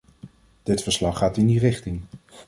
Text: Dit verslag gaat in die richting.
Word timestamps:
Dit 0.63 0.83
verslag 0.83 1.17
gaat 1.17 1.37
in 1.37 1.45
die 1.45 1.59
richting. 1.59 2.01